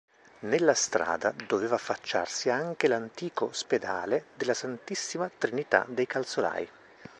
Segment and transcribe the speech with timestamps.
[0.39, 6.67] Nella strada doveva affacciarsi anche l'antico spedale della Santissima Trinità dei Calzolai.